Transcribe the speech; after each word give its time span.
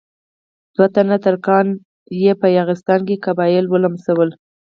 دوه 0.75 0.87
تنه 0.95 1.17
ترکان 1.25 1.67
په 2.41 2.47
یاغستان 2.57 2.99
کې 3.07 3.23
قبایل 3.25 3.65
ولمسول. 3.69 4.29